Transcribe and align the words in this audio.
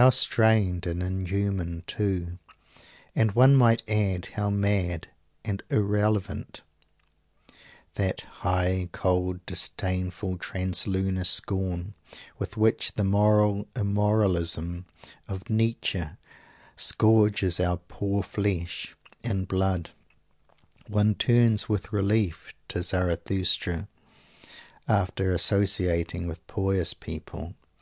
How 0.00 0.08
strained 0.08 0.86
and 0.86 1.02
inhuman, 1.02 1.84
too; 1.86 2.38
and 3.14 3.32
one 3.32 3.54
might 3.54 3.86
add, 3.86 4.24
how 4.32 4.48
mad 4.48 5.08
and 5.44 5.62
irrelevant 5.68 6.62
that 7.96 8.22
high, 8.40 8.88
cold, 8.92 9.44
disdainful 9.44 10.38
translunar 10.38 11.26
scorn 11.26 11.92
with 12.38 12.56
which 12.56 12.92
the 12.94 13.04
"moral 13.04 13.66
immoralism" 13.74 14.86
of 15.28 15.50
Nietzsche 15.50 16.04
scourges 16.74 17.60
our 17.60 17.76
poor 17.76 18.22
flesh 18.22 18.96
and 19.22 19.46
blood. 19.46 19.90
One 20.86 21.14
turns 21.14 21.68
with 21.68 21.92
relief 21.92 22.54
to 22.68 22.82
Zarathustra 22.82 23.86
after 24.88 25.30
associating 25.34 26.26
with 26.26 26.46
pious 26.46 26.94
people. 26.94 27.52